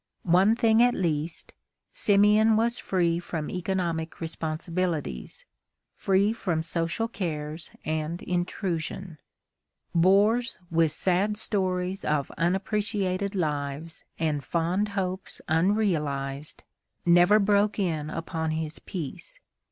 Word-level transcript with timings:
One 0.25 0.55
thing 0.55 0.81
at 0.81 0.95
least, 0.95 1.53
Simeon 1.93 2.57
was 2.57 2.79
free 2.79 3.19
from 3.19 3.51
economic 3.51 4.19
responsibilities, 4.19 5.45
free 5.93 6.33
from 6.33 6.63
social 6.63 7.07
cares 7.07 7.69
and 7.85 8.19
intrusion. 8.23 9.19
Bores 9.93 10.57
with 10.71 10.91
sad 10.91 11.37
stories 11.37 12.03
of 12.03 12.31
unappreciated 12.35 13.35
lives 13.35 14.03
and 14.17 14.43
fond 14.43 14.89
hopes 14.97 15.39
unrealized, 15.47 16.63
never 17.05 17.37
broke 17.37 17.77
in 17.77 18.09
upon 18.09 18.49
his 18.49 18.79
peace. 18.79 19.39